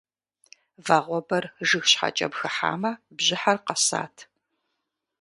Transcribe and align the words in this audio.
Вагъуэбэр 0.85 1.45
жыг 1.67 1.83
щхьэкӏэм 1.89 2.31
хыхьамэ 2.39 2.91
бжьыхьэр 3.15 3.57
къэсат. 3.65 4.15